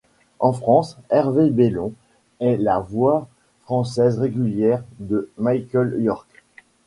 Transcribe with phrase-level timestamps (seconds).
[0.39, 1.93] En France, Hervé Bellon
[2.39, 3.27] est la voix
[3.65, 6.27] française régulière de Michael York.